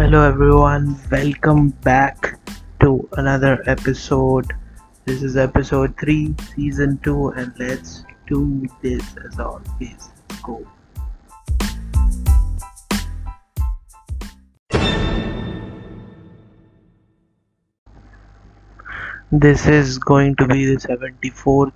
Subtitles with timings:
[0.00, 2.40] Hello everyone, welcome back
[2.80, 4.50] to another episode.
[5.04, 10.08] This is episode 3, season 2, and let's do this as always.
[10.42, 10.66] Go.
[19.30, 21.72] This is going to be the 74th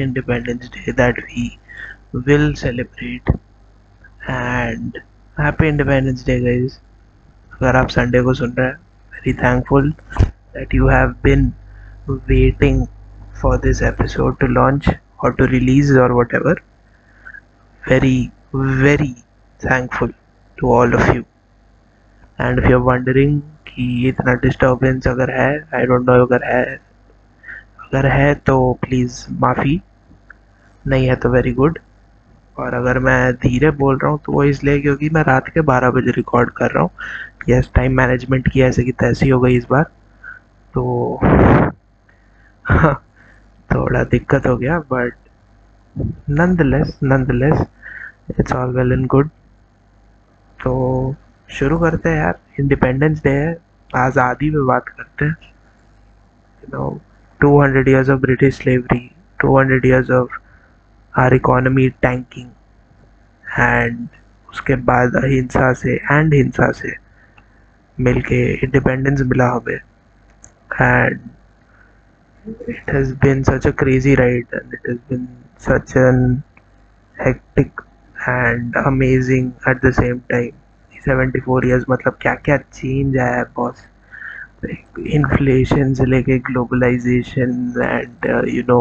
[0.00, 1.60] Independence Day that we
[2.12, 3.28] will celebrate.
[4.26, 4.98] And
[5.36, 6.80] happy Independence Day, guys.
[7.62, 8.74] अगर आप Sunday को सुन रहे हैं
[9.12, 9.90] very thankful
[10.20, 11.52] that you have been
[12.28, 12.86] waiting
[13.42, 14.88] for this episode to launch
[15.24, 16.60] और to release और whatever
[17.88, 19.12] very very
[19.60, 20.12] thankful
[20.58, 21.22] to all of you
[22.40, 26.64] and you are wondering कि इतना डिस्टर्बेंस अगर है आई डोंट नो अगर है
[27.80, 29.80] अगर है तो प्लीज़ माफ़ी।
[30.84, 31.78] नहीं है तो वेरी गुड
[32.58, 35.90] और अगर मैं धीरे बोल रहा हूँ तो वो इसलिए क्योंकि मैं रात के 12
[35.90, 36.90] बजे रिकॉर्ड कर रहा हूँ।
[37.48, 39.82] यस टाइम मैनेजमेंट की ऐसे की तैसी हो गई इस बार।
[40.74, 41.18] तो
[43.74, 45.14] थोड़ा दिक्कत हो गया but
[46.30, 47.66] nonetheless nonetheless
[48.40, 49.28] it's all well and good
[50.62, 51.14] तो
[51.50, 53.58] शुरू करते हैं यार। इंडिपेंडेंस डे है।
[53.96, 55.36] आज़ादी में बात करते हैं।
[56.64, 57.00] You know
[57.40, 59.02] 200 years of British slavery,
[59.38, 60.26] 200 years of
[61.18, 62.50] our economy tanking
[63.58, 64.08] and
[64.50, 67.07] उसके बाद अहिंसा से एंड हिंसा से।
[68.00, 69.80] मिल के इंडिपेंडेंस मिला हमें।
[70.82, 71.20] And
[72.68, 75.26] it has been such a crazy ride and it has been
[75.60, 76.42] such an
[77.16, 77.80] hectic
[78.28, 80.50] and amazing at the same time
[81.04, 83.86] seventy four years मतलब क्या क्या चेंज आया है बॉस
[85.08, 88.80] इन्फ्लेशन से लेके globalisation and you know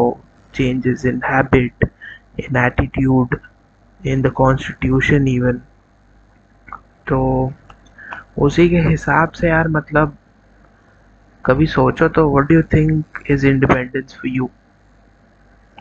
[0.54, 1.86] changes in habit
[2.40, 3.38] in attitude
[4.00, 5.62] in the constitution even
[7.08, 7.20] तो
[8.38, 10.18] उसी के हिसाब से यार मतलब
[11.46, 14.50] कभी सोचो तो what do think is independence for you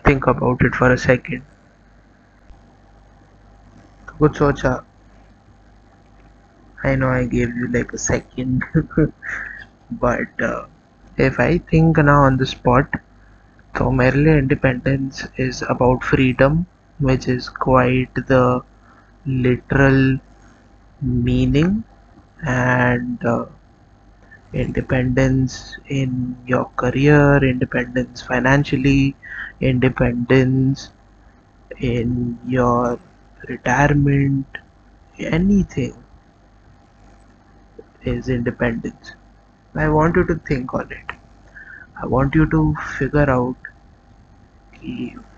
[0.09, 1.43] think about it for a second
[4.19, 4.71] कुछ सोचा।
[6.87, 8.65] I know I gave you like a second
[10.05, 10.43] but
[11.21, 12.97] if I think ना ऑन द स्पॉट
[13.79, 16.65] तो मेरे लिए independence is about freedom
[17.01, 18.61] which is quite the
[19.27, 20.19] literal
[21.05, 21.81] meaning
[22.45, 23.47] and uh,
[24.53, 29.15] independence in your career, independence financially,
[29.61, 30.91] independence
[31.79, 32.99] in your
[33.49, 34.47] retirement,
[35.19, 35.95] anything
[38.05, 39.15] is independence.
[39.75, 41.13] I want you to think on it.
[42.01, 43.57] I want you to figure out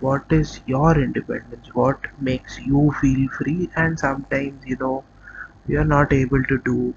[0.01, 5.05] what is your independence, what makes you feel free, and sometimes you know
[5.68, 6.94] we are not able to do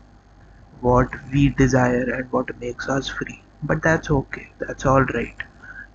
[0.80, 3.42] what we desire and what makes us free.
[3.62, 5.36] But that's okay, that's all right.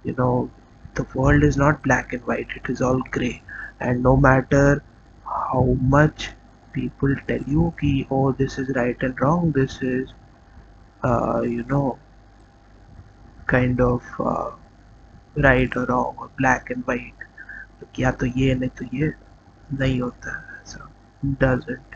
[0.03, 0.49] You know,
[0.95, 3.41] the world is not black and white, it is all gray,
[3.79, 4.83] and no matter
[5.25, 6.31] how much
[6.73, 10.13] people tell you, ki, oh, this is right and wrong, this is
[11.03, 11.97] uh, you know
[13.47, 14.51] kind of uh,
[15.35, 17.27] right or wrong or black and white
[17.81, 19.13] तो या तो ये नहीं तो ये
[19.79, 20.89] नहीं होता है ऐसा
[21.41, 21.94] डजेंट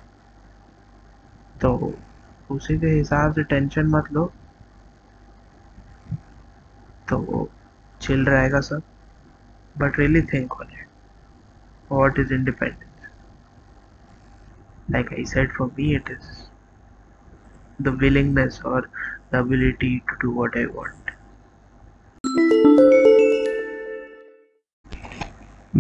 [1.63, 1.95] तो
[2.51, 4.25] उसी के हिसाब से टेंशन मत लो।
[7.09, 7.49] तो
[8.01, 8.83] चिल रहेगा सब।
[9.77, 10.87] But really think on it
[11.91, 13.09] what is independent
[14.91, 16.29] like I set for me it is
[17.83, 18.89] the willingness और
[19.33, 21.10] the ability to do what I want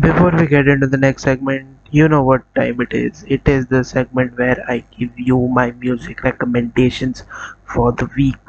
[0.00, 3.25] Before we get into the next segment, you know what time it is.
[3.28, 7.22] It is the segment where I give you my music recommendations
[7.65, 8.44] for the week.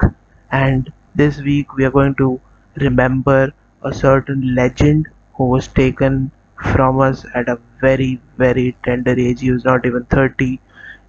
[0.50, 2.40] And this week we are going to
[2.76, 3.52] remember
[3.84, 9.42] a certain legend who was taken from us at a very, very tender age.
[9.42, 10.60] He was not even 30.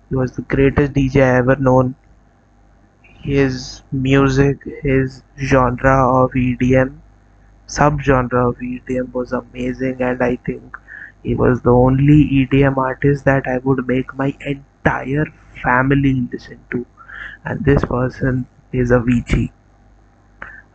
[0.10, 1.96] He was the greatest DJ I ever known
[3.22, 7.02] his music, his genre of EDM,
[7.76, 10.78] sub-genre of EDM was amazing and I think
[11.24, 15.26] he was the only EDM artist that I would make my entire
[15.64, 16.86] family listen to
[17.46, 19.52] and this person is Avicii.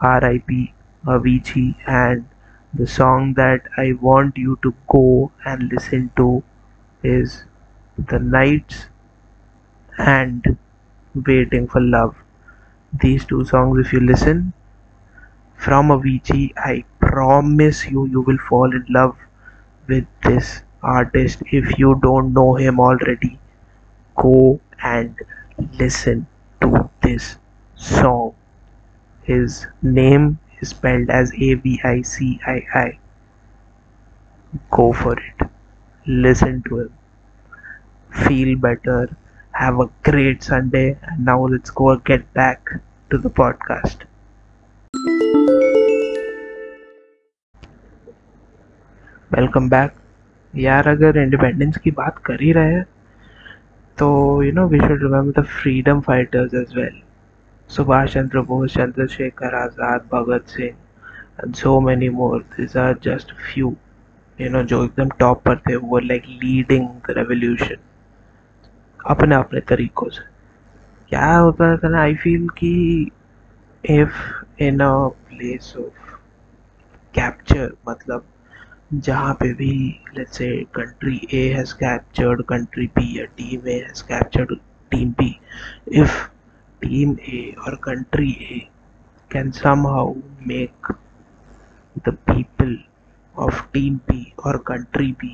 [0.01, 0.73] R.I.P.
[1.07, 2.27] Avicii and
[2.75, 6.43] the song that I want you to go and listen to
[7.03, 7.45] is
[7.99, 8.87] The Nights
[9.99, 10.57] and
[11.15, 12.17] Waiting for Love
[12.93, 14.53] these two songs if you listen
[15.67, 19.17] from a Avicii I promise you you will fall in love
[19.89, 23.39] with this artist if you don't know him already
[24.17, 25.15] go and
[25.79, 26.27] listen
[26.61, 27.37] to this
[27.77, 28.35] song.
[29.23, 32.99] His name is spelled as A V I C I I.
[34.71, 35.49] Go for it.
[36.07, 36.93] Listen to him.
[38.11, 39.17] Feel better.
[39.53, 40.99] Have a great Sunday.
[41.03, 42.71] And now let's go get back
[43.11, 43.99] to the podcast.
[49.31, 49.93] Welcome back
[50.55, 52.81] यार, अगर independence की बात कर ही रहे
[53.99, 54.07] तो
[54.43, 57.01] you know we should remember the freedom fighters as well
[57.71, 63.75] Subhash Chandra Bose, Chandrashekhar Azad, Bhagat Singh and so many more this are just few
[64.39, 67.77] you know जो एकदम टॉप पर थे, वो लाइक लीडिंग द रेवोल्यूशन
[69.01, 70.25] अपने अपने तरीकों से।
[71.11, 72.73] क्या होता था ना आई फील कि
[73.85, 74.17] if
[74.63, 74.93] in a
[75.29, 76.17] place of
[77.15, 78.25] capture मतलब
[78.91, 79.73] जहाँ पे भी
[80.17, 84.55] let's say country A has captured country B या team A has captured
[84.93, 85.35] team B
[86.01, 86.15] if
[86.83, 88.59] team A और country A
[89.31, 89.51] can
[89.87, 90.15] somehow
[90.47, 90.93] make
[92.07, 92.77] the people
[93.35, 95.33] of team B और country B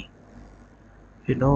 [1.29, 1.53] you know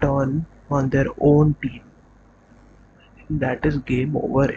[0.00, 0.42] turn
[0.72, 4.52] on their own team that is game over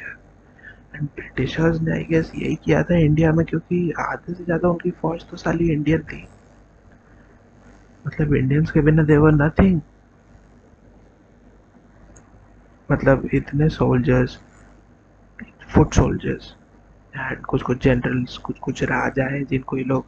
[0.95, 4.91] and Britishers ने I guess यही किया था India में, क्योंकि आधे से ज़्यादा उनकी
[5.01, 6.23] फौज तो साली इंडियन थी.
[8.07, 9.81] मतलब इंडियंस के बिना देवर नथिंग
[12.89, 14.39] मतलब इतने सोल्जर्स
[15.73, 16.53] फुट सोल्जर्स
[17.13, 20.05] एंड कुछ कुछ जनरल्स कुछ कुछ राजा हैं जिनको ये लोग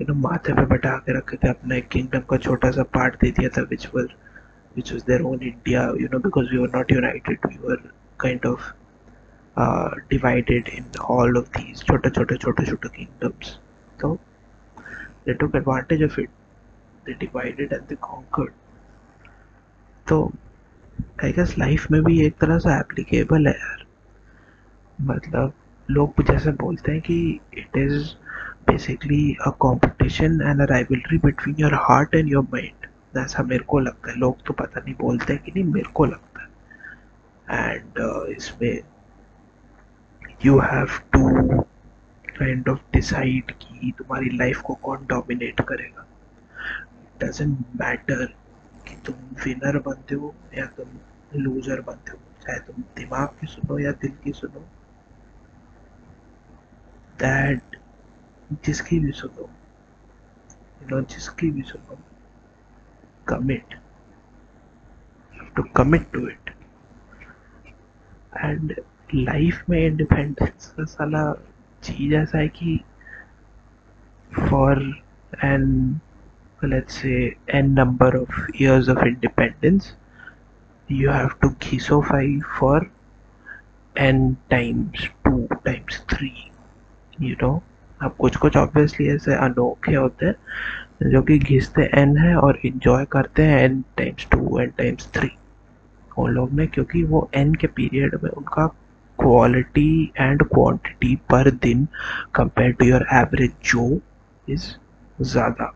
[0.00, 3.30] यू नो माथे पे बैठा के रखे थे, अपने किंगडम का छोटा सा पार्ट दे
[3.30, 4.14] दिया था which were
[4.76, 7.76] which was their own India you know because we were not united we were
[8.20, 8.72] kind of
[10.10, 13.58] divided in all of these छोटे छोटे छोटे छोटे किंगडम्स
[14.00, 14.14] तो
[15.26, 16.30] they took advantage of it
[17.06, 18.52] they divided and they conquered.
[20.08, 20.32] तो
[21.24, 23.84] I guess life में भी एक तरह से एप्लीकेबल है यार।
[25.00, 25.52] मतलब
[25.90, 28.08] लोग जैसे बोलते हैं कि it is
[28.70, 32.86] basically a competition and a rivalry between your heart and your mind
[33.18, 36.04] ऐसा मेरे को लगता है। लोग तो पता नहीं बोलते हैं कि नहीं मेरे को
[36.04, 38.80] लगता है। एंड uh, इसमें
[40.46, 41.28] you have to
[42.38, 46.06] kind of decide कि तुम्हारी लाइफ को कौन डोमिनेट करेगा।
[47.22, 48.24] डजेंट मैटर
[48.88, 49.14] कि तुम
[49.44, 50.98] विनर बनते हो या तुम
[51.40, 54.60] लूजर बनते हो, चाहे तुम दिमाग की सुनो या दिल की सुनो।
[57.20, 57.76] दैट
[58.64, 59.48] जिसकी भी सुनो
[60.82, 61.98] यू नो जिसकी भी सुनो
[63.28, 63.74] commit
[65.56, 66.50] to commit to it
[68.36, 68.74] and
[69.14, 71.32] life में इंडिपेंडेंस का साला
[71.82, 72.80] चीज़ ऐसा है कि
[74.38, 74.82] for
[75.34, 75.98] and
[76.62, 79.92] let's say, n number of years of independence,
[80.88, 82.90] you have to घिसोफाई for
[83.96, 86.50] n times 2 times 3
[87.20, 87.60] you know.
[88.02, 93.04] अब कुछ कुछ ऑब्वियसली ऐसे अनोखे होते हैं, जो कि घिसते एन है और इंजॉय
[93.12, 95.30] करते हैं n times to n times three
[96.18, 98.66] उन लोग ने, क्योंकि वो एन के पीरियड में उनका
[99.18, 101.86] क्वालिटी एंड क्वांटिटी पर दिन
[102.34, 104.00] कंपेयर टू योर एवरेज जो
[104.48, 104.66] इज़
[105.20, 105.72] ज़्यादा।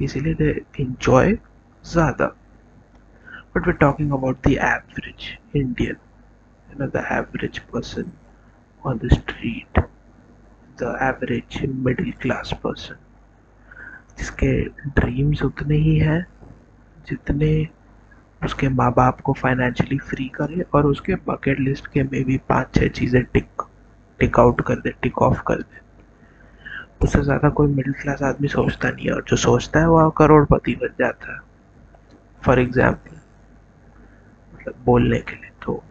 [0.00, 0.50] इसीलिए दे
[0.80, 1.32] इंजॉय
[1.84, 2.26] ज़्यादा।
[3.56, 8.12] But we talking about the average Indian the average person
[8.84, 9.78] on the street
[10.78, 12.96] the average middle class person
[14.18, 14.52] जिसके
[14.90, 16.26] ड्रीम्स उतने ही हैं,
[17.08, 17.68] जितने
[18.42, 22.74] उसके माँ बाप को फाइनेंशियली फ्री करे और उसके बकेट लिस्ट के में भी पाँच
[22.74, 23.62] छः चीज़ें टिक
[24.20, 25.80] टिक आउट कर दे टिक ऑफ़ कर दे।
[27.02, 30.74] उससे ज़्यादा कोई मिडिल क्लास आदमी सोचता नहीं है और जो सोचता है वह करोड़पति
[30.82, 31.40] बन जाता है।
[32.44, 33.16] फॉर एग्ज़ाम्पल
[34.54, 35.82] मतलब बोलने के लिए तो।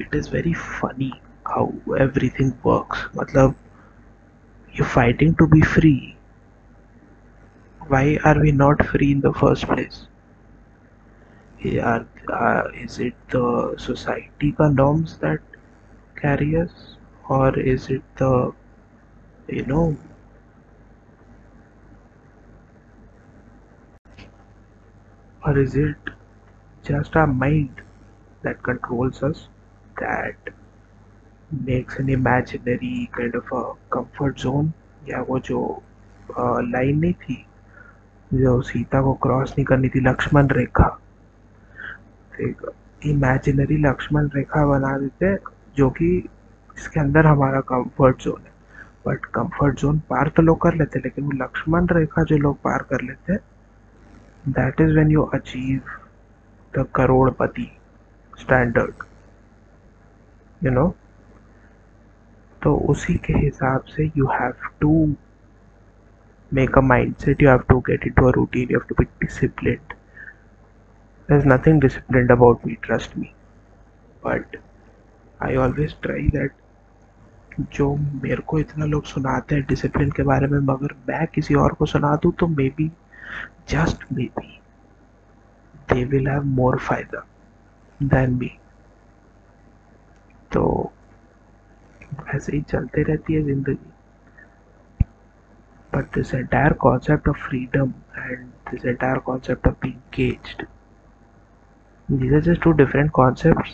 [0.00, 1.12] It is very funny
[1.48, 3.54] how everything works मतलब
[4.78, 5.96] you fighting to be free
[7.92, 10.06] not free in the first place?
[11.82, 15.40] Are, uh, is it the society ka norms that
[16.20, 16.96] carry us?
[17.28, 18.52] Or is it the
[19.48, 19.96] you know
[25.42, 25.96] or is it
[26.84, 27.82] just our mind
[28.42, 29.48] that controls us
[29.96, 30.36] that
[31.50, 34.72] makes an imaginary kind of a comfort zone
[35.08, 35.60] या वो जो
[36.30, 37.36] line नहीं थी
[38.34, 40.88] जो सीता को cross नहीं करनी थी लक्ष्मण रेखा
[43.10, 45.34] इमेजिनरी लक्ष्मण रेखा बना देते
[45.76, 46.16] जो कि
[46.78, 48.51] इसके अंदर हमारा कंफर्ट जोन है
[49.06, 52.56] बट कंफर्ट जोन पार तो लोग कर लेते हैं लेकिन वो लक्ष्मण रेखा जो लोग
[52.64, 53.40] पार कर लेते हैं
[54.50, 55.80] that is when you achieve
[56.72, 57.70] the crorepati
[58.38, 59.04] standard
[60.60, 60.88] you know
[62.62, 64.94] तो उसी के हिसाब से you have to
[66.52, 68.94] make a mind set you have to get it to a routine you have to
[68.98, 69.94] be discipline
[71.28, 73.32] is nothing discipline about me trust me
[74.22, 74.56] but
[75.40, 76.52] I always try that
[77.60, 81.72] जो मेरे को इतना लोग सुनाते हैं discipline के बारे में, मगर मैं किसी और
[81.74, 82.90] को सुना दूँ तो maybe
[83.70, 84.04] just
[84.38, 84.58] maybe
[85.92, 87.24] they will have more फ़ायदा
[88.00, 88.50] देन बी
[90.52, 90.92] तो
[92.34, 93.90] ऐसे ही चलते रहती है ज़िंदगी।
[95.92, 100.56] But this entire concept of freedom and this entire concept of बींगेज
[102.08, 103.68] these are just two different concept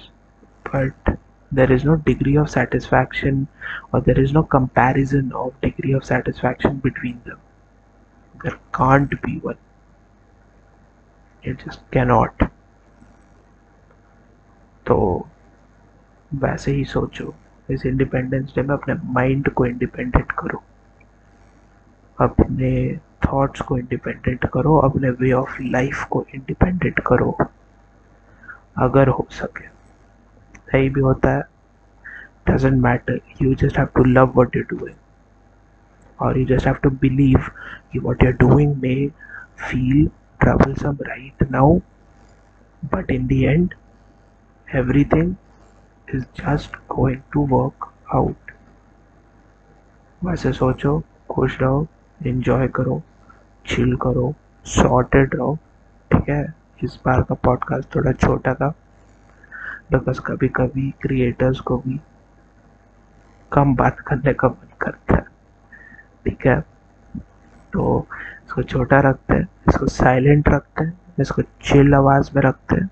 [0.68, 1.16] but
[1.52, 3.46] there is no degree of satisfaction
[3.92, 7.38] or there is no comparison of degree of satisfaction between them
[8.42, 9.58] there can't be one
[11.44, 12.48] it just cannot
[14.86, 14.96] तो
[16.34, 17.34] वैसे ही सोचो
[17.70, 20.62] इस independence day में अपने mind को independent करो
[22.18, 22.70] अपने
[23.26, 27.36] thoughts को इंडिपेंडेंट करो अपने वे ऑफ़ लाइफ को इंडिपेंडेंट करो
[28.78, 29.77] अगर हो सके
[30.72, 31.42] सही भी होता है
[32.48, 34.96] doesn't matter you just have to love what you doing
[36.20, 37.38] और you just have to believe
[37.92, 39.08] कि what you doing may
[39.58, 40.06] feel
[40.40, 41.78] troublesome right now
[42.84, 43.74] but in the end
[44.74, 45.34] everything
[46.14, 48.36] is just going to work out
[50.24, 51.86] वैसे सोचो, खुश रहो
[52.26, 53.02] enjoy करो
[53.66, 54.34] chill करो
[54.64, 55.58] sorted रहो.
[56.12, 56.54] ठीक है?
[56.84, 58.72] इस बार का पॉडकास्ट थोड़ा छोटा था।
[59.92, 62.00] बिकॉज़ कभी कभी क्रिएटर्स को भी
[63.52, 65.24] कम बात करने का मन करता है।
[66.24, 66.60] ठीक है?
[67.72, 68.06] तो
[68.46, 72.90] इसको छोटा रखते हैं, इसको साइलेंट रखते हैं, इसको चिल आवाज़ में रखते हैं,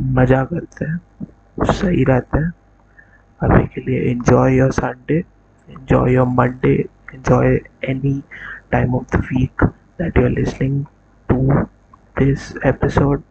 [0.00, 1.00] मज़ा करते हैं,
[1.64, 2.52] सही रहते हैं।
[3.42, 5.24] अभी के लिए enjoy your Sunday
[5.70, 8.22] enjoy your Monday enjoy any
[8.72, 9.64] time of the week
[10.00, 10.86] that you are listening
[11.28, 11.38] to
[12.20, 13.22] this episode.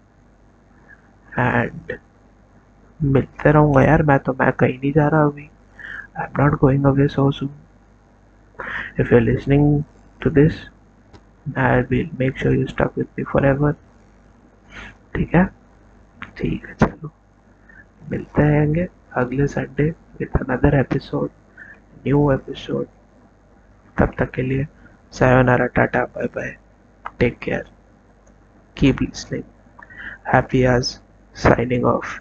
[1.38, 2.00] And
[3.04, 5.50] मिलते रहूँगा यार, मैं तो मैं कहीं नहीं जा रहा अभी।
[6.20, 7.50] I am not going away so soon
[9.00, 9.84] if you listening
[10.22, 10.54] to this
[11.58, 13.72] I will make sure you stuck with me forever
[15.16, 15.46] ठीक है?
[16.38, 17.12] ठीक है, चलो।
[18.12, 19.90] मिलते रहेंगे अगले Sunday
[20.20, 21.30] with another episode
[22.08, 22.86] new episode
[23.98, 24.68] तब तक के लिए
[25.12, 26.56] sayonara tata bye bye
[27.20, 27.72] take care
[28.78, 29.44] keep listening
[30.34, 31.00] happy आज
[31.36, 32.20] साइनिंग ऑफ़